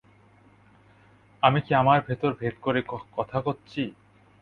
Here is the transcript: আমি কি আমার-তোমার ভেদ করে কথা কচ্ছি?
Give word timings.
আমি 1.43 1.59
কি 1.61 1.71
আমার-তোমার 1.73 2.33
ভেদ 2.39 2.55
করে 2.61 2.79
কথা 3.17 3.37
কচ্ছি? 3.45 3.83